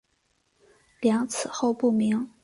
[0.99, 2.31] 梁以后不明。